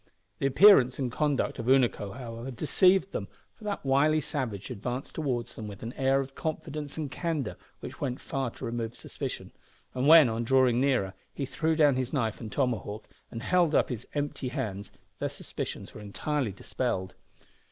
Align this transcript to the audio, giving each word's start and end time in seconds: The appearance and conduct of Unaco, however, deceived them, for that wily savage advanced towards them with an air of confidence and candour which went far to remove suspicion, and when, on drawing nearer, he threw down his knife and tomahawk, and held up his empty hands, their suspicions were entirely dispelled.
The 0.39 0.47
appearance 0.47 0.97
and 0.97 1.11
conduct 1.11 1.59
of 1.59 1.67
Unaco, 1.67 2.15
however, 2.17 2.49
deceived 2.49 3.11
them, 3.11 3.27
for 3.53 3.63
that 3.65 3.85
wily 3.85 4.19
savage 4.19 4.71
advanced 4.71 5.13
towards 5.13 5.53
them 5.55 5.67
with 5.67 5.83
an 5.83 5.93
air 5.93 6.19
of 6.21 6.33
confidence 6.33 6.97
and 6.97 7.11
candour 7.11 7.55
which 7.81 8.01
went 8.01 8.19
far 8.19 8.49
to 8.49 8.65
remove 8.65 8.95
suspicion, 8.95 9.51
and 9.93 10.07
when, 10.07 10.27
on 10.27 10.43
drawing 10.43 10.81
nearer, 10.81 11.13
he 11.35 11.45
threw 11.45 11.75
down 11.75 11.97
his 11.97 12.13
knife 12.13 12.41
and 12.41 12.51
tomahawk, 12.51 13.07
and 13.29 13.43
held 13.43 13.75
up 13.75 13.89
his 13.89 14.07
empty 14.15 14.47
hands, 14.47 14.89
their 15.19 15.29
suspicions 15.29 15.93
were 15.93 16.01
entirely 16.01 16.51
dispelled. 16.51 17.13